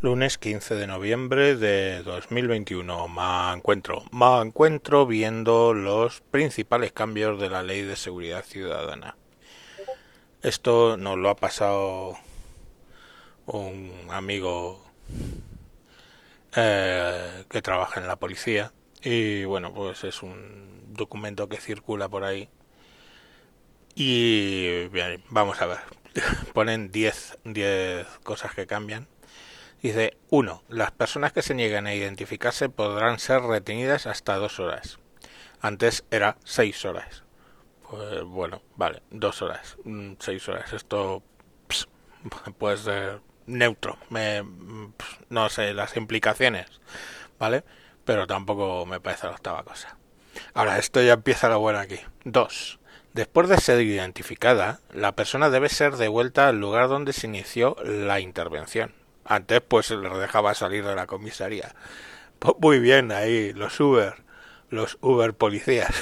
Lunes 0.00 0.38
15 0.38 0.76
de 0.76 0.86
noviembre 0.86 1.56
de 1.56 2.04
2021. 2.04 3.08
Me 3.08 3.52
encuentro, 3.52 4.04
me 4.12 4.40
encuentro 4.40 5.06
viendo 5.06 5.74
los 5.74 6.20
principales 6.20 6.92
cambios 6.92 7.40
de 7.40 7.50
la 7.50 7.64
Ley 7.64 7.82
de 7.82 7.96
Seguridad 7.96 8.44
Ciudadana. 8.44 9.16
Esto 10.40 10.96
nos 10.96 11.18
lo 11.18 11.30
ha 11.30 11.34
pasado 11.34 12.16
un 13.46 13.90
amigo 14.10 14.88
eh, 16.54 17.44
que 17.50 17.60
trabaja 17.60 17.98
en 17.98 18.06
la 18.06 18.20
policía 18.20 18.72
y 19.02 19.42
bueno, 19.46 19.74
pues 19.74 20.04
es 20.04 20.22
un 20.22 20.94
documento 20.94 21.48
que 21.48 21.56
circula 21.56 22.08
por 22.08 22.22
ahí. 22.22 22.48
Y 23.96 24.86
bien, 24.90 25.24
vamos 25.30 25.60
a 25.60 25.66
ver. 25.66 25.78
Ponen 26.54 26.92
10 26.92 27.38
cosas 28.22 28.54
que 28.54 28.68
cambian 28.68 29.08
Dice, 29.82 30.16
1. 30.30 30.62
Las 30.68 30.90
personas 30.90 31.32
que 31.32 31.42
se 31.42 31.54
niegan 31.54 31.86
a 31.86 31.94
identificarse 31.94 32.68
podrán 32.68 33.18
ser 33.18 33.42
retenidas 33.42 34.06
hasta 34.06 34.36
dos 34.36 34.58
horas. 34.58 34.98
Antes 35.60 36.04
era 36.10 36.36
seis 36.44 36.84
horas. 36.84 37.24
Pues 37.88 38.22
bueno, 38.24 38.62
vale, 38.76 39.02
dos 39.10 39.40
horas, 39.40 39.76
mm, 39.84 40.14
seis 40.18 40.48
horas. 40.48 40.72
Esto 40.72 41.22
puede 42.58 42.76
ser 42.76 43.20
neutro. 43.46 43.98
No 45.30 45.48
sé 45.48 45.74
las 45.74 45.96
implicaciones, 45.96 46.66
¿vale? 47.38 47.64
Pero 48.04 48.26
tampoco 48.26 48.84
me 48.84 49.00
parece 49.00 49.26
la 49.26 49.34
octava 49.34 49.62
cosa. 49.62 49.96
Ahora, 50.54 50.78
esto 50.78 51.02
ya 51.02 51.14
empieza 51.14 51.48
lo 51.48 51.60
bueno 51.60 51.78
aquí. 51.78 51.98
2. 52.24 52.78
Después 53.14 53.48
de 53.48 53.58
ser 53.58 53.80
identificada, 53.80 54.80
la 54.92 55.12
persona 55.12 55.50
debe 55.50 55.68
ser 55.68 55.96
devuelta 55.96 56.48
al 56.48 56.60
lugar 56.60 56.88
donde 56.88 57.12
se 57.12 57.26
inició 57.26 57.76
la 57.84 58.20
intervención. 58.20 58.94
Antes 59.28 59.60
pues 59.60 59.90
les 59.90 60.18
dejaba 60.18 60.54
salir 60.54 60.86
de 60.86 60.94
la 60.94 61.06
comisaría. 61.06 61.74
Pues 62.38 62.54
muy 62.60 62.78
bien 62.78 63.12
ahí, 63.12 63.52
los 63.52 63.78
Uber, 63.78 64.14
los 64.70 64.96
Uber 65.02 65.34
policías. 65.34 65.92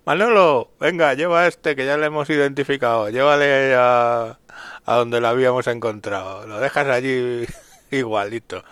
Manolo, 0.05 0.71
venga, 0.79 1.15
lleva 1.15 1.41
a 1.41 1.47
este 1.47 1.75
que 1.75 1.85
ya 1.87 1.97
le 1.97 2.05
hemos 2.05 2.29
identificado, 2.29 3.09
llévale 3.09 3.73
a, 3.73 4.37
a 4.85 4.95
donde 4.95 5.21
lo 5.21 5.27
habíamos 5.27 5.65
encontrado, 5.65 6.45
lo 6.45 6.59
dejas 6.59 6.87
allí 6.87 7.45
igualito. 7.91 8.63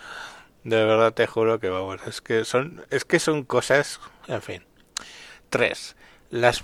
De 0.62 0.84
verdad 0.84 1.12
te 1.12 1.26
juro 1.26 1.58
que 1.58 1.68
vamos, 1.68 2.00
es 2.06 2.20
que 2.20 2.44
son, 2.44 2.86
es 2.90 3.04
que 3.04 3.18
son 3.18 3.42
cosas, 3.42 3.98
en 4.28 4.40
fin. 4.40 4.64
Tres, 5.50 5.96
las 6.30 6.62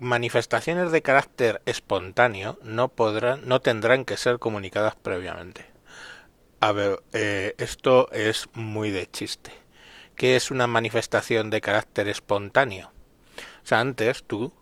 manifestaciones 0.00 0.90
de 0.90 1.02
carácter 1.02 1.62
espontáneo 1.66 2.58
no 2.62 2.88
podrán, 2.88 3.46
no 3.46 3.60
tendrán 3.60 4.04
que 4.04 4.16
ser 4.16 4.38
comunicadas 4.38 4.96
previamente. 4.96 5.66
A 6.60 6.72
ver, 6.72 7.02
eh, 7.12 7.54
esto 7.58 8.10
es 8.10 8.48
muy 8.54 8.90
de 8.90 9.08
chiste. 9.10 9.52
¿Qué 10.16 10.36
es 10.36 10.50
una 10.50 10.66
manifestación 10.66 11.50
de 11.50 11.60
carácter 11.60 12.08
espontáneo? 12.08 12.92
O 13.62 13.66
sea, 13.66 13.80
antes 13.80 14.24
tú 14.24 14.52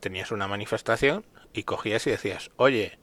tenías 0.00 0.30
una 0.30 0.48
manifestación 0.48 1.24
y 1.52 1.62
cogías 1.62 2.06
y 2.06 2.10
decías, 2.10 2.50
oye, 2.56 2.98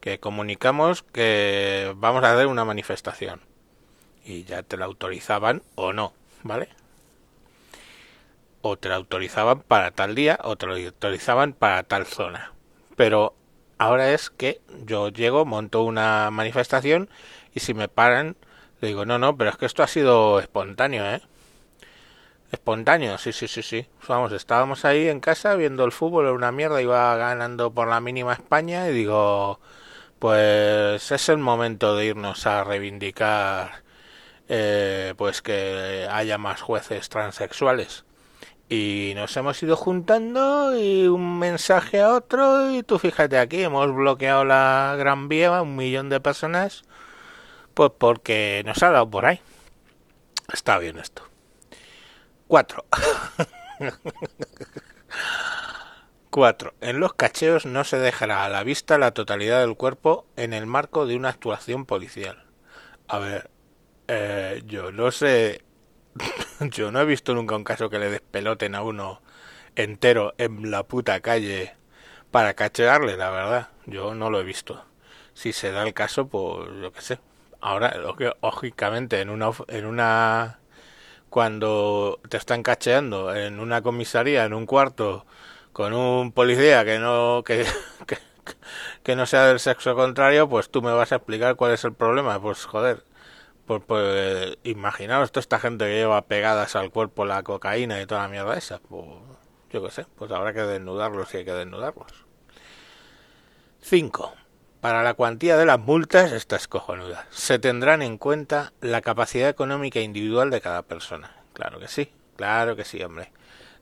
que 0.00 0.20
comunicamos 0.20 1.02
que 1.02 1.92
vamos 1.96 2.24
a 2.24 2.32
hacer 2.32 2.46
una 2.46 2.64
manifestación. 2.64 3.40
Y 4.24 4.44
ya 4.44 4.62
te 4.62 4.76
la 4.76 4.86
autorizaban 4.86 5.62
o 5.74 5.92
no, 5.92 6.14
¿vale? 6.42 6.68
O 8.62 8.76
te 8.76 8.88
la 8.88 8.96
autorizaban 8.96 9.60
para 9.60 9.90
tal 9.90 10.14
día 10.14 10.38
o 10.42 10.56
te 10.56 10.66
lo 10.66 10.74
autorizaban 10.74 11.52
para 11.52 11.82
tal 11.82 12.06
zona. 12.06 12.52
Pero 12.96 13.34
ahora 13.78 14.12
es 14.12 14.30
que 14.30 14.60
yo 14.84 15.08
llego, 15.08 15.44
monto 15.44 15.82
una 15.82 16.30
manifestación 16.30 17.08
y 17.54 17.60
si 17.60 17.74
me 17.74 17.88
paran, 17.88 18.36
le 18.80 18.88
digo, 18.88 19.04
no, 19.06 19.18
no, 19.18 19.36
pero 19.36 19.50
es 19.50 19.56
que 19.56 19.66
esto 19.66 19.82
ha 19.82 19.86
sido 19.86 20.40
espontáneo, 20.40 21.04
¿eh? 21.06 21.22
Espontáneo, 22.52 23.16
sí, 23.18 23.32
sí, 23.32 23.46
sí, 23.48 23.62
sí. 23.62 23.86
Vamos, 24.08 24.32
estábamos 24.32 24.84
ahí 24.84 25.08
en 25.08 25.20
casa 25.20 25.54
viendo 25.54 25.84
el 25.84 25.92
fútbol, 25.92 26.24
era 26.26 26.34
una 26.34 26.52
mierda, 26.52 26.82
iba 26.82 27.14
ganando 27.16 27.72
por 27.72 27.88
la 27.88 28.00
mínima 28.00 28.32
España 28.32 28.88
y 28.88 28.92
digo, 28.92 29.60
pues 30.18 31.10
es 31.12 31.28
el 31.28 31.38
momento 31.38 31.96
de 31.96 32.06
irnos 32.06 32.46
a 32.46 32.64
reivindicar 32.64 33.82
eh, 34.48 35.14
pues 35.16 35.42
que 35.42 36.08
haya 36.10 36.38
más 36.38 36.60
jueces 36.60 37.08
transexuales 37.08 38.04
y 38.70 39.12
nos 39.16 39.36
hemos 39.36 39.60
ido 39.62 39.76
juntando 39.76 40.78
y 40.78 41.08
un 41.08 41.40
mensaje 41.40 42.00
a 42.00 42.14
otro 42.14 42.70
y 42.70 42.84
tú 42.84 43.00
fíjate 43.00 43.36
aquí 43.36 43.64
hemos 43.64 43.92
bloqueado 43.92 44.44
la 44.44 44.94
Gran 44.96 45.28
Vía 45.28 45.60
un 45.60 45.74
millón 45.74 46.08
de 46.08 46.20
personas 46.20 46.84
pues 47.74 47.90
porque 47.98 48.62
nos 48.64 48.82
ha 48.82 48.90
dado 48.90 49.10
por 49.10 49.26
ahí. 49.26 49.40
Está 50.52 50.78
bien 50.78 50.98
esto. 50.98 51.22
Cuatro. 52.46 52.84
Cuatro. 56.30 56.74
En 56.80 57.00
los 57.00 57.14
cacheos 57.14 57.66
no 57.66 57.82
se 57.82 57.98
dejará 57.98 58.44
a 58.44 58.48
la 58.48 58.62
vista 58.62 58.98
la 58.98 59.12
totalidad 59.12 59.60
del 59.60 59.76
cuerpo 59.76 60.26
en 60.36 60.52
el 60.52 60.66
marco 60.66 61.06
de 61.06 61.16
una 61.16 61.30
actuación 61.30 61.86
policial. 61.86 62.44
A 63.08 63.18
ver 63.18 63.50
eh, 64.06 64.62
yo 64.66 64.92
no 64.92 65.10
sé 65.10 65.62
Yo 66.60 66.90
no 66.92 67.00
he 67.00 67.04
visto 67.04 67.34
nunca 67.34 67.56
un 67.56 67.64
caso 67.64 67.90
que 67.90 67.98
le 67.98 68.10
despeloten 68.10 68.74
a 68.74 68.82
uno 68.82 69.20
entero 69.76 70.34
en 70.38 70.70
la 70.70 70.82
puta 70.84 71.20
calle 71.20 71.74
para 72.30 72.54
cachearle, 72.54 73.16
la 73.16 73.30
verdad. 73.30 73.68
Yo 73.86 74.14
no 74.14 74.30
lo 74.30 74.40
he 74.40 74.44
visto. 74.44 74.84
Si 75.34 75.52
se 75.52 75.72
da 75.72 75.82
el 75.84 75.94
caso, 75.94 76.28
pues 76.28 76.68
yo 76.82 76.92
qué 76.92 77.00
sé. 77.02 77.18
Ahora, 77.60 77.94
lógicamente, 78.42 79.20
en 79.20 79.30
una, 79.30 79.50
en 79.68 79.86
una, 79.86 80.60
cuando 81.30 82.20
te 82.28 82.36
están 82.36 82.62
cacheando 82.62 83.34
en 83.34 83.60
una 83.60 83.82
comisaría, 83.82 84.44
en 84.44 84.54
un 84.54 84.66
cuarto, 84.66 85.26
con 85.72 85.92
un 85.94 86.32
policía 86.32 86.84
que 86.84 86.98
no, 86.98 87.42
que, 87.44 87.66
que, 88.06 88.18
que 89.02 89.16
no 89.16 89.26
sea 89.26 89.46
del 89.46 89.60
sexo 89.60 89.94
contrario, 89.94 90.48
pues 90.48 90.70
tú 90.70 90.82
me 90.82 90.92
vas 90.92 91.12
a 91.12 91.16
explicar 91.16 91.56
cuál 91.56 91.72
es 91.72 91.84
el 91.84 91.94
problema. 91.94 92.40
Pues 92.40 92.64
joder, 92.66 93.04
pues, 93.70 93.82
pues 93.86 94.58
imaginaos 94.64 95.30
toda 95.30 95.42
esta 95.42 95.60
gente 95.60 95.84
que 95.84 95.94
lleva 95.94 96.22
pegadas 96.22 96.74
al 96.74 96.90
cuerpo 96.90 97.24
la 97.24 97.44
cocaína 97.44 98.02
y 98.02 98.06
toda 98.06 98.22
la 98.22 98.28
mierda 98.28 98.58
esa. 98.58 98.80
Pues, 98.80 99.06
yo 99.70 99.84
qué 99.84 99.92
sé, 99.92 100.06
pues 100.16 100.32
habrá 100.32 100.52
que 100.52 100.62
desnudarlos 100.62 101.32
y 101.32 101.36
hay 101.36 101.44
que 101.44 101.52
desnudarlos. 101.52 102.12
5. 103.82 104.34
Para 104.80 105.04
la 105.04 105.14
cuantía 105.14 105.56
de 105.56 105.66
las 105.66 105.78
multas, 105.78 106.32
esta 106.32 106.56
es 106.56 106.66
cojonuda. 106.66 107.28
Se 107.30 107.60
tendrán 107.60 108.02
en 108.02 108.18
cuenta 108.18 108.72
la 108.80 109.02
capacidad 109.02 109.48
económica 109.48 110.00
individual 110.00 110.50
de 110.50 110.60
cada 110.60 110.82
persona. 110.82 111.36
Claro 111.52 111.78
que 111.78 111.86
sí, 111.86 112.10
claro 112.34 112.74
que 112.74 112.84
sí, 112.84 113.00
hombre. 113.04 113.30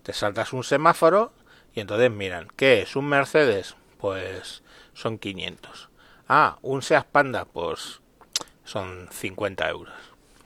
Te 0.02 0.12
saltas 0.12 0.52
un 0.52 0.64
semáforo 0.64 1.32
y 1.74 1.80
entonces 1.80 2.10
miran, 2.10 2.48
¿qué 2.56 2.82
es? 2.82 2.94
¿Un 2.94 3.08
Mercedes? 3.08 3.74
Pues 3.96 4.62
son 4.92 5.16
500. 5.16 5.88
Ah, 6.28 6.58
un 6.60 6.82
Seat 6.82 7.06
Panda, 7.06 7.46
pues 7.46 8.02
son 8.68 9.08
50 9.10 9.68
euros. 9.70 9.94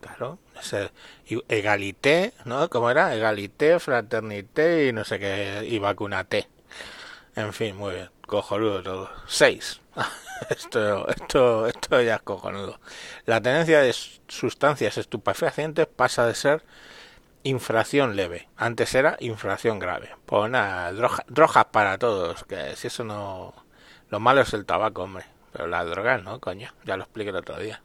Claro, 0.00 0.38
egalité, 1.49 2.33
¿no? 2.44 2.69
¿Cómo 2.69 2.91
era? 2.91 3.15
Egalité, 3.15 3.78
fraternité 3.78 4.88
y 4.88 4.93
no 4.93 5.05
sé 5.05 5.19
qué, 5.19 5.65
y 5.69 5.78
vacunate. 5.78 6.49
En 7.37 7.53
fin, 7.53 7.77
muy 7.77 7.94
bien, 7.94 8.10
cojonudo 8.27 8.83
todo. 8.83 9.10
6. 9.27 9.81
esto, 10.50 11.09
esto, 11.09 11.66
esto 11.66 12.03
ya 12.03 12.16
es 12.16 12.22
cojonudo. 12.22 12.81
La 13.27 13.41
tenencia 13.41 13.81
de 13.81 13.94
sustancias 14.28 14.99
estupefacientes 14.99 15.87
pasa 15.87 16.27
de 16.27 16.34
ser 16.34 16.65
infracción 17.44 18.16
leve. 18.16 18.49
Antes 18.56 18.94
era 18.94 19.16
infracción 19.21 19.78
grave. 19.78 20.16
Pues 20.27 20.50
nada, 20.50 20.93
drogas 21.28 21.65
para 21.66 21.99
todos. 21.99 22.44
Que 22.44 22.77
si 22.77 22.89
eso 22.89 23.04
no. 23.04 23.54
Lo 24.10 24.21
malo 24.21 24.43
es 24.43 24.53
el 24.53 24.66
tabaco, 24.66 25.04
hombre. 25.04 25.25
Pero 25.53 25.66
la 25.66 25.84
droga 25.84 26.19
no, 26.19 26.41
coño. 26.41 26.72
Ya 26.84 26.97
lo 26.97 27.04
expliqué 27.04 27.31
el 27.31 27.37
otro 27.37 27.59
día. 27.59 27.83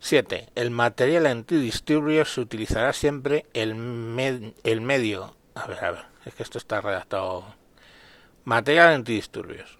7. 0.00 0.48
El 0.54 0.70
material 0.70 1.26
antidisturbios 1.26 2.32
se 2.32 2.40
utilizará 2.40 2.92
siempre 2.92 3.46
el, 3.52 4.54
el 4.64 4.80
medio. 4.80 5.36
A 5.54 5.66
ver, 5.66 5.84
a 5.84 5.90
ver, 5.90 6.04
es 6.24 6.34
que 6.34 6.42
esto 6.42 6.58
está 6.58 6.80
redactado. 6.80 7.44
Material 8.44 8.94
antidisturbios. 8.94 9.78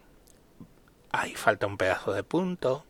Ahí 1.10 1.34
falta 1.34 1.66
un 1.66 1.78
pedazo 1.78 2.12
de 2.12 2.22
punto. 2.22 2.84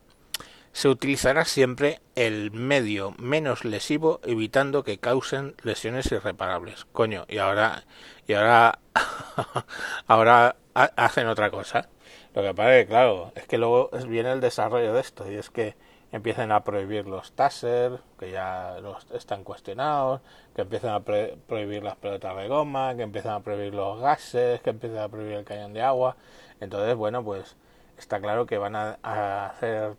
Se 0.73 0.89
utilizará 0.89 1.45
siempre 1.45 2.01
el 2.17 2.51
medio 2.51 3.15
menos 3.19 3.65
lesivo, 3.65 4.21
evitando 4.25 4.85
que 4.85 4.99
causen 4.99 5.55
lesiones 5.63 6.11
irreparables. 6.13 6.85
Coño, 6.93 7.27
y 7.29 7.39
ahora, 7.39 7.85
y 8.27 8.35
ahora, 8.35 8.81
ahora 10.07 10.57
hacen 10.75 11.29
otra 11.29 11.51
cosa. 11.51 11.89
Lo 12.35 12.43
que 12.43 12.55
pasa 12.55 12.77
es 12.77 12.85
que, 12.85 12.91
claro, 12.91 13.33
es 13.35 13.47
que 13.47 13.59
luego 13.59 13.91
viene 14.09 14.33
el 14.33 14.41
desarrollo 14.41 14.93
de 14.93 15.01
esto, 15.01 15.31
y 15.31 15.37
es 15.37 15.51
que 15.51 15.77
empiecen 16.13 16.51
a 16.53 16.65
prohibir 16.65 17.07
los 17.07 17.33
taser, 17.33 18.01
que 18.19 18.31
ya 18.31 18.79
los 18.83 19.11
están 19.13 19.45
cuestionados, 19.45 20.21
que 20.55 20.63
empiecen 20.63 20.91
a 20.91 21.01
prohibir 21.01 21.83
las 21.83 21.97
pelotas 21.97 22.37
de 22.37 22.49
goma, 22.49 22.95
que 22.97 23.03
empiecen 23.03 23.31
a 23.33 23.41
prohibir 23.41 23.75
los 23.75 24.01
gases, 24.01 24.61
que 24.61 24.71
empiecen 24.71 24.99
a 24.99 25.09
prohibir 25.09 25.35
el 25.35 25.45
cañón 25.45 25.73
de 25.73 25.83
agua. 25.83 26.17
Entonces, 26.61 26.97
bueno, 26.97 27.25
pues 27.25 27.57
está 27.97 28.21
claro 28.21 28.47
que 28.47 28.59
van 28.59 28.77
a, 28.77 29.47
hacer 29.47 29.95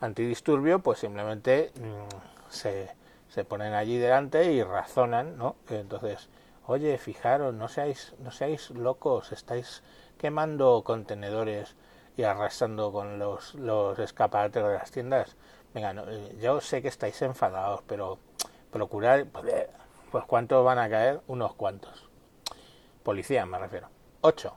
antidisturbio, 0.00 0.78
pues 0.78 1.00
simplemente 1.00 1.72
mm, 1.74 2.50
se, 2.50 2.90
se 3.28 3.44
ponen 3.44 3.74
allí 3.74 3.98
delante 3.98 4.52
y 4.52 4.62
razonan, 4.62 5.36
¿no? 5.36 5.56
Entonces, 5.70 6.28
oye, 6.66 6.98
fijaros, 6.98 7.54
no 7.54 7.68
seáis, 7.68 8.14
no 8.20 8.30
seáis 8.30 8.70
locos, 8.70 9.32
estáis 9.32 9.82
quemando 10.18 10.82
contenedores 10.84 11.74
y 12.16 12.24
arrasando 12.24 12.92
con 12.92 13.18
los, 13.18 13.54
los 13.54 13.98
escaparates 13.98 14.62
de 14.62 14.74
las 14.74 14.90
tiendas. 14.90 15.36
Venga, 15.74 15.94
eh, 16.08 16.38
yo 16.40 16.60
sé 16.60 16.82
que 16.82 16.88
estáis 16.88 17.20
enfadados, 17.22 17.82
pero 17.86 18.18
procurar, 18.70 19.26
pues, 20.10 20.24
¿cuántos 20.26 20.64
van 20.64 20.78
a 20.78 20.88
caer? 20.88 21.20
Unos 21.26 21.54
cuantos. 21.54 22.08
Policía, 23.02 23.46
me 23.46 23.58
refiero. 23.58 23.88
8. 24.22 24.54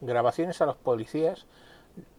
Grabaciones 0.00 0.60
a 0.60 0.66
los 0.66 0.76
policías 0.76 1.46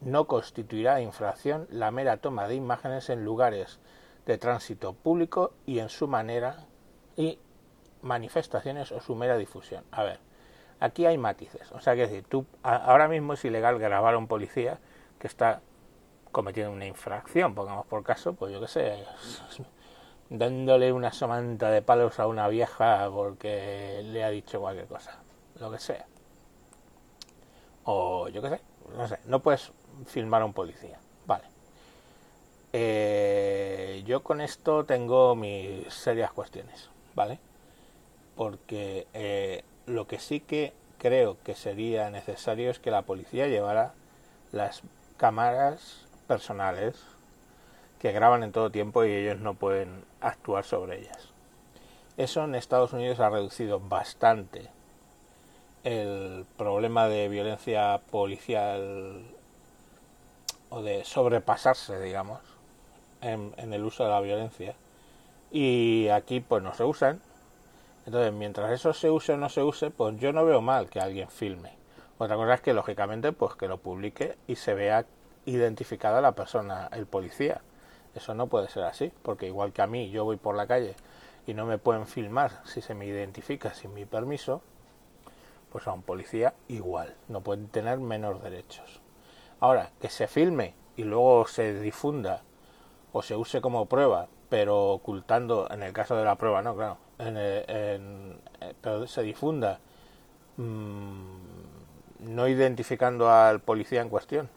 no 0.01 0.25
constituirá 0.25 1.01
infracción 1.01 1.67
la 1.69 1.91
mera 1.91 2.17
toma 2.17 2.47
de 2.47 2.55
imágenes 2.55 3.09
en 3.09 3.23
lugares 3.23 3.79
de 4.25 4.37
tránsito 4.37 4.93
público 4.93 5.53
y 5.65 5.79
en 5.79 5.89
su 5.89 6.07
manera 6.07 6.65
y 7.15 7.39
manifestaciones 8.01 8.91
o 8.91 8.99
su 8.99 9.15
mera 9.15 9.37
difusión. 9.37 9.83
A 9.91 10.03
ver, 10.03 10.19
aquí 10.79 11.05
hay 11.05 11.17
matices. 11.17 11.71
O 11.71 11.79
sea, 11.79 11.95
que 11.95 12.07
decir, 12.07 12.25
ahora 12.63 13.07
mismo 13.07 13.33
es 13.33 13.45
ilegal 13.45 13.79
grabar 13.79 14.15
a 14.15 14.17
un 14.17 14.27
policía 14.27 14.79
que 15.19 15.27
está 15.27 15.61
cometiendo 16.31 16.71
una 16.71 16.85
infracción, 16.85 17.55
pongamos 17.55 17.85
por 17.85 18.03
caso, 18.03 18.33
pues 18.33 18.53
yo 18.53 18.61
qué 18.61 18.67
sé, 18.67 19.05
dándole 20.29 20.91
una 20.91 21.11
somanta 21.11 21.71
de 21.71 21.81
palos 21.81 22.19
a 22.19 22.27
una 22.27 22.47
vieja 22.47 23.09
porque 23.11 24.01
le 24.03 24.23
ha 24.23 24.29
dicho 24.29 24.59
cualquier 24.59 24.87
cosa, 24.87 25.19
lo 25.59 25.71
que 25.71 25.79
sea. 25.79 26.05
O 27.83 28.27
yo 28.27 28.41
qué 28.41 28.49
sé, 28.49 28.61
no 28.95 29.07
sé, 29.07 29.19
no 29.25 29.41
puedes 29.41 29.71
filmar 30.05 30.41
a 30.41 30.45
un 30.45 30.53
policía. 30.53 30.99
Vale. 31.25 31.45
Eh, 32.73 34.03
yo 34.05 34.23
con 34.23 34.41
esto 34.41 34.85
tengo 34.85 35.35
mis 35.35 35.93
serias 35.93 36.31
cuestiones, 36.31 36.89
¿vale? 37.15 37.39
Porque 38.35 39.07
eh, 39.13 39.63
lo 39.85 40.05
que 40.07 40.19
sí 40.19 40.41
que 40.41 40.73
creo 40.97 41.37
que 41.43 41.55
sería 41.55 42.09
necesario 42.09 42.69
es 42.69 42.79
que 42.79 42.91
la 42.91 43.03
policía 43.03 43.47
llevara 43.47 43.93
las 44.51 44.81
cámaras 45.17 46.06
personales 46.27 46.95
que 47.99 48.11
graban 48.11 48.43
en 48.43 48.51
todo 48.51 48.69
tiempo 48.69 49.03
y 49.03 49.11
ellos 49.11 49.39
no 49.39 49.53
pueden 49.55 50.03
actuar 50.21 50.63
sobre 50.63 50.99
ellas. 50.99 51.29
Eso 52.17 52.43
en 52.43 52.55
Estados 52.55 52.93
Unidos 52.93 53.19
ha 53.19 53.29
reducido 53.29 53.79
bastante 53.79 54.69
el 55.83 56.45
problema 56.57 57.07
de 57.07 57.29
violencia 57.29 58.01
policial 58.11 59.21
o 60.69 60.81
de 60.81 61.05
sobrepasarse, 61.05 61.99
digamos, 62.01 62.39
en, 63.21 63.53
el 63.57 63.83
uso 63.83 64.03
de 64.03 64.09
la 64.09 64.19
violencia. 64.19 64.75
Y 65.51 66.09
aquí 66.09 66.39
pues 66.39 66.61
no 66.61 66.73
se 66.73 66.83
usan. 66.83 67.21
Entonces, 68.05 68.33
mientras 68.33 68.71
eso 68.71 68.93
se 68.93 69.09
use 69.09 69.33
o 69.33 69.37
no 69.37 69.49
se 69.49 69.63
use, 69.63 69.89
pues 69.91 70.17
yo 70.19 70.33
no 70.33 70.45
veo 70.45 70.61
mal 70.61 70.89
que 70.89 70.99
alguien 70.99 71.29
filme. 71.29 71.71
Otra 72.17 72.35
cosa 72.35 72.55
es 72.55 72.61
que, 72.61 72.73
lógicamente, 72.73 73.31
pues 73.31 73.55
que 73.55 73.67
lo 73.67 73.77
publique 73.77 74.37
y 74.47 74.55
se 74.55 74.73
vea 74.73 75.05
identificada 75.47 76.21
la 76.21 76.33
persona, 76.33 76.89
el 76.91 77.07
policía. 77.07 77.61
Eso 78.13 78.33
no 78.33 78.47
puede 78.47 78.67
ser 78.69 78.83
así, 78.83 79.11
porque 79.23 79.47
igual 79.47 79.73
que 79.73 79.81
a 79.81 79.87
mí, 79.87 80.09
yo 80.09 80.25
voy 80.25 80.37
por 80.37 80.55
la 80.55 80.67
calle 80.67 80.95
y 81.47 81.53
no 81.53 81.65
me 81.65 81.77
pueden 81.77 82.05
filmar 82.05 82.61
si 82.65 82.81
se 82.81 82.93
me 82.93 83.05
identifica 83.05 83.73
sin 83.73 83.93
mi 83.93 84.05
permiso, 84.05 84.61
pues 85.71 85.87
a 85.87 85.93
un 85.93 86.01
policía 86.01 86.53
igual, 86.67 87.15
no 87.27 87.41
pueden 87.41 87.67
tener 87.67 87.99
menos 87.99 88.41
derechos. 88.43 89.01
Ahora, 89.59 89.91
que 90.01 90.09
se 90.09 90.27
filme 90.27 90.75
y 90.95 91.03
luego 91.03 91.47
se 91.47 91.79
difunda 91.79 92.43
o 93.13 93.21
se 93.21 93.35
use 93.35 93.61
como 93.61 93.85
prueba, 93.85 94.27
pero 94.49 94.91
ocultando, 94.91 95.67
en 95.71 95.83
el 95.83 95.93
caso 95.93 96.15
de 96.15 96.25
la 96.25 96.35
prueba, 96.35 96.61
no, 96.61 96.75
claro, 96.75 96.97
en, 97.19 97.37
en, 97.37 98.39
eh, 98.61 98.73
pero 98.81 99.07
se 99.07 99.21
difunda 99.23 99.79
mmm, 100.57 101.37
no 102.19 102.47
identificando 102.47 103.29
al 103.29 103.59
policía 103.59 104.01
en 104.01 104.09
cuestión, 104.09 104.49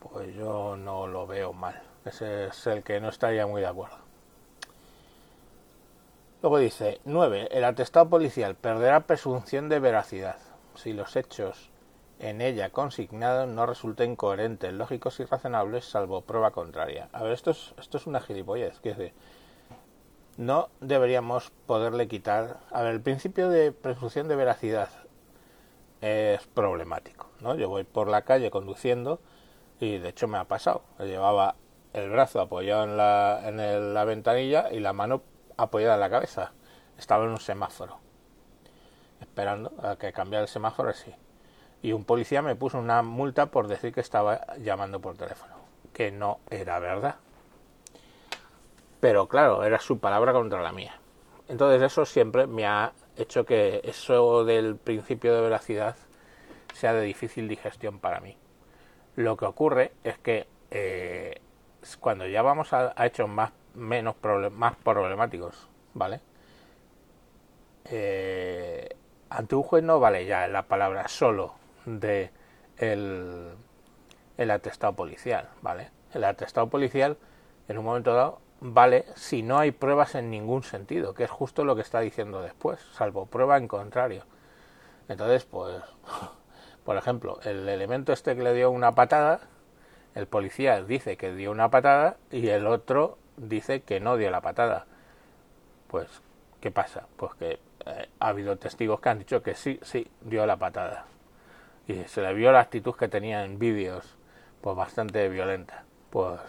pues 0.00 0.34
yo 0.34 0.76
no 0.76 1.06
lo 1.06 1.26
veo 1.26 1.52
mal. 1.52 1.80
Ese 2.04 2.46
es 2.46 2.66
el 2.66 2.82
que 2.82 3.00
no 3.00 3.08
estaría 3.08 3.46
muy 3.46 3.60
de 3.60 3.66
acuerdo. 3.66 3.96
Luego 6.42 6.58
dice, 6.58 7.00
9. 7.04 7.48
El 7.50 7.64
atestado 7.64 8.08
policial 8.08 8.54
perderá 8.54 9.00
presunción 9.00 9.68
de 9.68 9.78
veracidad 9.78 10.36
si 10.74 10.94
los 10.94 11.14
hechos 11.16 11.70
en 12.18 12.40
ella 12.40 12.70
consignados 12.70 13.48
no 13.48 13.66
resulten 13.66 14.16
coherentes, 14.16 14.72
lógicos 14.72 15.20
y 15.20 15.24
razonables, 15.24 15.84
salvo 15.84 16.22
prueba 16.22 16.50
contraria. 16.50 17.08
A 17.12 17.22
ver, 17.22 17.32
esto 17.32 17.50
es, 17.50 17.74
esto 17.78 17.98
es 17.98 18.06
una 18.06 18.20
gilipollez. 18.20 18.78
Que 18.80 18.90
decir, 18.90 19.12
no 20.36 20.68
deberíamos 20.80 21.50
poderle 21.66 22.08
quitar. 22.08 22.60
A 22.70 22.82
ver, 22.82 22.94
el 22.94 23.00
principio 23.00 23.48
de 23.48 23.72
presunción 23.72 24.28
de 24.28 24.36
veracidad 24.36 24.88
es 26.00 26.46
problemático. 26.48 27.28
¿no? 27.40 27.54
Yo 27.54 27.68
voy 27.68 27.84
por 27.84 28.08
la 28.08 28.22
calle 28.22 28.50
conduciendo 28.50 29.20
y 29.80 29.98
de 29.98 30.10
hecho 30.10 30.28
me 30.28 30.38
ha 30.38 30.44
pasado. 30.44 30.82
Llevaba 30.98 31.56
el 31.92 32.10
brazo 32.10 32.40
apoyado 32.40 32.84
en 32.84 32.96
la, 32.96 33.40
en 33.44 33.94
la 33.94 34.04
ventanilla 34.04 34.70
y 34.70 34.78
la 34.78 34.92
mano 34.92 35.22
apoyada 35.56 35.94
en 35.94 36.00
la 36.00 36.10
cabeza. 36.10 36.52
Estaba 36.98 37.24
en 37.24 37.30
un 37.30 37.40
semáforo, 37.40 37.98
esperando 39.20 39.72
a 39.82 39.96
que 39.96 40.12
cambiara 40.12 40.42
el 40.42 40.48
semáforo 40.48 40.90
así. 40.90 41.12
Y 41.82 41.92
un 41.92 42.04
policía 42.04 42.42
me 42.42 42.54
puso 42.54 42.78
una 42.78 43.02
multa 43.02 43.46
por 43.46 43.66
decir 43.66 43.92
que 43.92 44.00
estaba 44.00 44.54
llamando 44.58 45.00
por 45.00 45.16
teléfono, 45.16 45.54
que 45.94 46.12
no 46.12 46.40
era 46.50 46.78
verdad. 46.78 47.16
Pero 49.00 49.28
claro, 49.28 49.64
era 49.64 49.78
su 49.78 49.98
palabra 49.98 50.34
contra 50.34 50.60
la 50.60 50.72
mía. 50.72 51.00
Entonces 51.48 51.80
eso 51.80 52.04
siempre 52.04 52.46
me 52.46 52.66
ha 52.66 52.92
hecho 53.16 53.46
que 53.46 53.80
eso 53.82 54.44
del 54.44 54.76
principio 54.76 55.34
de 55.34 55.40
veracidad 55.40 55.96
sea 56.74 56.92
de 56.92 57.00
difícil 57.00 57.48
digestión 57.48 57.98
para 57.98 58.20
mí. 58.20 58.36
Lo 59.16 59.36
que 59.36 59.44
ocurre 59.44 59.92
es 60.04 60.18
que 60.18 60.46
eh, 60.70 61.40
cuando 61.98 62.26
ya 62.26 62.42
vamos 62.42 62.72
a, 62.72 62.94
hechos 63.04 63.28
más 63.28 63.52
menos 63.74 64.16
más 64.52 64.76
problemáticos, 64.76 65.68
¿vale? 65.94 66.20
Eh, 67.84 68.96
ante 69.30 69.54
un 69.54 69.62
juez 69.62 69.82
no 69.82 70.00
vale 70.00 70.26
ya 70.26 70.46
la 70.48 70.62
palabra 70.64 71.08
solo 71.08 71.54
de 71.86 72.30
el, 72.76 73.52
el 74.36 74.50
atestado 74.50 74.94
policial, 74.94 75.48
¿vale? 75.62 75.90
El 76.12 76.24
atestado 76.24 76.68
policial 76.68 77.16
en 77.68 77.78
un 77.78 77.84
momento 77.84 78.14
dado 78.14 78.40
vale 78.60 79.06
si 79.14 79.42
no 79.42 79.58
hay 79.58 79.70
pruebas 79.70 80.14
en 80.14 80.30
ningún 80.30 80.62
sentido, 80.62 81.14
que 81.14 81.24
es 81.24 81.30
justo 81.30 81.64
lo 81.64 81.74
que 81.74 81.82
está 81.82 82.00
diciendo 82.00 82.42
después, 82.42 82.80
salvo 82.92 83.26
prueba 83.26 83.56
en 83.56 83.68
contrario. 83.68 84.24
Entonces, 85.08 85.44
pues, 85.44 85.82
por 86.84 86.96
ejemplo, 86.96 87.38
el 87.44 87.68
elemento 87.68 88.12
este 88.12 88.36
que 88.36 88.42
le 88.42 88.54
dio 88.54 88.70
una 88.70 88.94
patada, 88.94 89.40
el 90.14 90.26
policía 90.26 90.82
dice 90.82 91.16
que 91.16 91.34
dio 91.34 91.50
una 91.50 91.70
patada 91.70 92.16
y 92.30 92.48
el 92.48 92.66
otro 92.66 93.18
dice 93.36 93.82
que 93.82 94.00
no 94.00 94.16
dio 94.16 94.30
la 94.30 94.40
patada. 94.40 94.86
Pues, 95.88 96.08
¿qué 96.60 96.70
pasa? 96.70 97.06
Pues 97.16 97.34
que 97.34 97.58
eh, 97.86 98.08
ha 98.18 98.28
habido 98.28 98.56
testigos 98.56 99.00
que 99.00 99.08
han 99.08 99.18
dicho 99.18 99.42
que 99.42 99.54
sí, 99.54 99.78
sí, 99.82 100.10
dio 100.20 100.46
la 100.46 100.56
patada. 100.56 101.06
Y 101.86 102.04
se 102.04 102.22
le 102.22 102.32
vio 102.34 102.52
la 102.52 102.60
actitud 102.60 102.94
que 102.94 103.08
tenía 103.08 103.44
en 103.44 103.58
vídeos, 103.58 104.16
pues 104.60 104.76
bastante 104.76 105.28
violenta. 105.28 105.84
Pues 106.10 106.40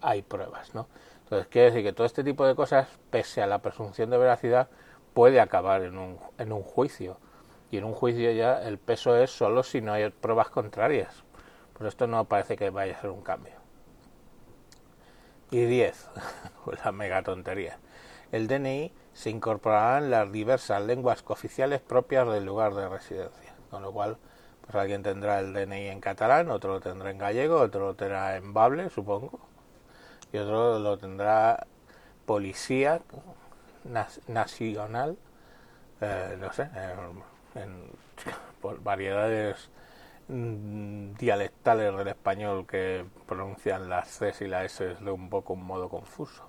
hay 0.00 0.22
pruebas, 0.22 0.74
¿no? 0.74 0.88
Entonces, 1.24 1.48
quiere 1.48 1.70
decir 1.70 1.82
que 1.84 1.92
todo 1.92 2.06
este 2.06 2.24
tipo 2.24 2.46
de 2.46 2.54
cosas, 2.54 2.88
pese 3.10 3.42
a 3.42 3.46
la 3.46 3.60
presunción 3.60 4.10
de 4.10 4.18
veracidad, 4.18 4.68
puede 5.14 5.40
acabar 5.40 5.82
en 5.82 5.96
un, 5.98 6.18
en 6.38 6.52
un 6.52 6.62
juicio. 6.62 7.18
Y 7.72 7.78
en 7.78 7.84
un 7.84 7.94
juicio 7.94 8.30
ya 8.32 8.62
el 8.62 8.76
peso 8.76 9.16
es 9.16 9.30
solo 9.30 9.62
si 9.62 9.80
no 9.80 9.94
hay 9.94 10.10
pruebas 10.10 10.50
contrarias. 10.50 11.24
Pero 11.72 11.88
esto 11.88 12.06
no 12.06 12.26
parece 12.26 12.54
que 12.54 12.68
vaya 12.68 12.94
a 12.94 13.00
ser 13.00 13.08
un 13.08 13.22
cambio. 13.22 13.54
Y 15.50 15.64
10, 15.64 16.10
la 16.84 16.92
mega 16.92 17.22
tontería. 17.22 17.78
El 18.30 18.46
DNI 18.46 18.92
se 19.14 19.30
incorporará 19.30 20.04
en 20.04 20.10
las 20.10 20.30
diversas 20.30 20.82
lenguas 20.82 21.22
cooficiales 21.22 21.80
propias 21.80 22.30
del 22.30 22.44
lugar 22.44 22.74
de 22.74 22.90
residencia. 22.90 23.54
Con 23.70 23.80
lo 23.80 23.90
cual, 23.90 24.18
pues 24.60 24.74
alguien 24.74 25.02
tendrá 25.02 25.40
el 25.40 25.54
DNI 25.54 25.88
en 25.88 26.00
catalán, 26.02 26.50
otro 26.50 26.74
lo 26.74 26.80
tendrá 26.80 27.10
en 27.10 27.16
gallego, 27.16 27.58
otro 27.58 27.86
lo 27.86 27.94
tendrá 27.94 28.36
en 28.36 28.52
bable, 28.52 28.90
supongo, 28.90 29.40
y 30.30 30.36
otro 30.36 30.78
lo 30.78 30.98
tendrá 30.98 31.66
policía 32.26 33.00
nacional, 34.28 35.16
eh, 36.02 36.36
no 36.38 36.52
sé, 36.52 36.68
en, 37.54 37.90
variedades 38.82 39.70
Mm, 40.28 41.14
dialectales 41.18 41.94
del 41.96 42.08
español 42.08 42.66
que 42.66 43.04
pronuncian 43.26 43.90
las 43.90 44.08
C 44.08 44.32
y 44.40 44.46
las 44.46 44.64
S 44.64 44.96
de 45.04 45.10
un 45.10 45.28
poco 45.28 45.52
un 45.52 45.64
modo 45.64 45.88
confuso. 45.88 46.48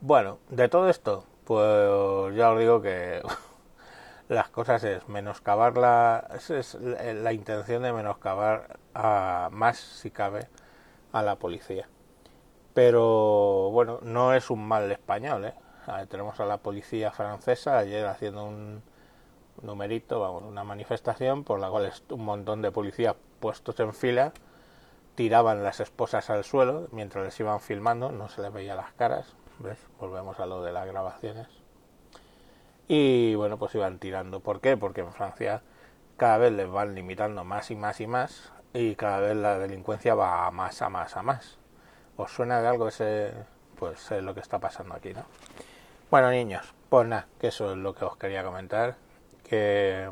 Bueno, 0.00 0.38
de 0.48 0.68
todo 0.68 0.88
esto, 0.88 1.24
pues 1.44 2.34
ya 2.36 2.50
os 2.50 2.58
digo 2.58 2.80
que 2.80 3.22
las 4.28 4.48
cosas 4.48 4.84
es 4.84 5.08
menoscabar 5.08 5.76
la, 5.76 6.28
es 6.34 6.74
la 6.74 7.32
intención 7.32 7.82
de 7.82 7.92
menoscabar 7.92 8.78
a 8.94 9.50
más 9.52 9.76
si 9.78 10.10
cabe 10.10 10.48
a 11.12 11.22
la 11.22 11.36
policía. 11.36 11.88
Pero 12.74 13.70
bueno, 13.72 13.98
no 14.02 14.34
es 14.34 14.50
un 14.50 14.66
mal 14.66 14.90
español, 14.92 15.46
¿eh? 15.46 15.54
tenemos 16.08 16.40
a 16.40 16.46
la 16.46 16.58
policía 16.58 17.10
francesa 17.12 17.78
ayer 17.78 18.06
haciendo 18.06 18.44
un 18.44 18.82
numerito, 19.62 20.20
vamos, 20.20 20.42
una 20.44 20.64
manifestación 20.64 21.44
por 21.44 21.60
la 21.60 21.70
cual 21.70 21.92
un 22.10 22.24
montón 22.24 22.62
de 22.62 22.72
policías 22.72 23.14
puestos 23.40 23.78
en 23.80 23.94
fila 23.94 24.32
tiraban 25.14 25.62
las 25.62 25.80
esposas 25.80 26.30
al 26.30 26.44
suelo 26.44 26.88
mientras 26.92 27.24
les 27.24 27.40
iban 27.40 27.60
filmando, 27.60 28.12
no 28.12 28.28
se 28.28 28.42
les 28.42 28.52
veía 28.52 28.74
las 28.74 28.92
caras, 28.92 29.34
¿ves? 29.58 29.78
Volvemos 29.98 30.38
a 30.40 30.46
lo 30.46 30.62
de 30.62 30.72
las 30.72 30.86
grabaciones. 30.86 31.48
Y 32.88 33.34
bueno, 33.34 33.58
pues 33.58 33.74
iban 33.74 33.98
tirando. 33.98 34.40
¿Por 34.40 34.60
qué? 34.60 34.76
Porque 34.76 35.00
en 35.00 35.12
Francia 35.12 35.62
cada 36.16 36.38
vez 36.38 36.52
les 36.52 36.70
van 36.70 36.94
limitando 36.94 37.44
más 37.44 37.70
y 37.70 37.76
más 37.76 38.00
y 38.00 38.06
más 38.06 38.52
y 38.72 38.94
cada 38.94 39.20
vez 39.20 39.36
la 39.36 39.58
delincuencia 39.58 40.14
va 40.14 40.46
a 40.46 40.50
más, 40.50 40.82
a 40.82 40.88
más, 40.88 41.16
a 41.16 41.22
más. 41.22 41.58
¿Os 42.16 42.30
suena 42.30 42.60
de 42.60 42.68
algo 42.68 42.88
ese? 42.88 43.32
Pues 43.78 44.10
es 44.10 44.22
lo 44.22 44.34
que 44.34 44.40
está 44.40 44.58
pasando 44.58 44.94
aquí, 44.94 45.12
¿no? 45.12 45.24
Bueno, 46.10 46.30
niños, 46.30 46.74
pues 46.88 47.06
nada, 47.06 47.26
que 47.40 47.48
eso 47.48 47.72
es 47.72 47.78
lo 47.78 47.94
que 47.94 48.04
os 48.04 48.16
quería 48.16 48.44
comentar. 48.44 48.96
Que 49.48 50.10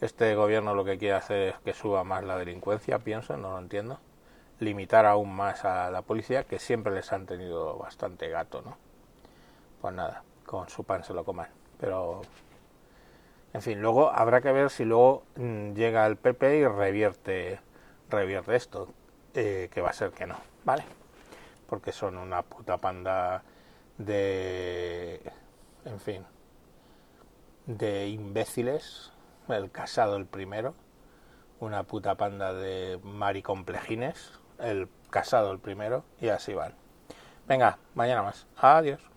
este 0.00 0.34
gobierno 0.34 0.74
lo 0.74 0.84
que 0.84 0.98
quiere 0.98 1.14
hacer 1.14 1.48
es 1.48 1.58
que 1.60 1.72
suba 1.72 2.04
más 2.04 2.24
la 2.24 2.36
delincuencia, 2.36 2.98
pienso, 2.98 3.36
no 3.36 3.52
lo 3.52 3.58
entiendo. 3.58 4.00
Limitar 4.60 5.06
aún 5.06 5.34
más 5.34 5.64
a 5.64 5.90
la 5.90 6.02
policía, 6.02 6.44
que 6.44 6.58
siempre 6.58 6.92
les 6.92 7.12
han 7.12 7.26
tenido 7.26 7.78
bastante 7.78 8.28
gato, 8.28 8.62
¿no? 8.62 8.76
Pues 9.80 9.94
nada, 9.94 10.22
con 10.46 10.68
su 10.68 10.84
pan 10.84 11.04
se 11.04 11.14
lo 11.14 11.24
coman. 11.24 11.48
Pero, 11.78 12.22
en 13.52 13.62
fin, 13.62 13.80
luego 13.80 14.10
habrá 14.10 14.40
que 14.40 14.52
ver 14.52 14.70
si 14.70 14.84
luego 14.84 15.24
mm, 15.36 15.74
llega 15.74 16.06
el 16.06 16.16
PP 16.16 16.58
y 16.58 16.66
revierte, 16.66 17.60
revierte 18.10 18.56
esto, 18.56 18.88
eh, 19.34 19.68
que 19.72 19.80
va 19.80 19.90
a 19.90 19.92
ser 19.92 20.10
que 20.10 20.26
no, 20.26 20.36
¿vale? 20.64 20.84
Porque 21.68 21.92
son 21.92 22.16
una 22.18 22.42
puta 22.42 22.78
panda 22.78 23.42
de, 23.98 25.20
en 25.84 26.00
fin, 26.00 26.24
de 27.66 28.08
imbéciles 28.08 29.12
el 29.48 29.70
casado 29.70 30.16
el 30.16 30.26
primero, 30.26 30.74
una 31.60 31.82
puta 31.84 32.14
panda 32.14 32.52
de 32.52 32.98
maricomplejines, 33.02 34.32
el 34.58 34.88
casado 35.10 35.52
el 35.52 35.58
primero, 35.58 36.04
y 36.20 36.28
así 36.28 36.54
van. 36.54 36.74
Venga, 37.46 37.78
mañana 37.94 38.22
más. 38.22 38.46
Adiós. 38.56 39.13